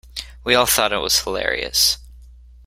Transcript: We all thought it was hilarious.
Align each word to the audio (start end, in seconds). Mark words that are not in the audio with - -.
We 0.43 0.55
all 0.55 0.65
thought 0.65 0.91
it 0.93 0.97
was 0.97 1.19
hilarious. 1.19 1.99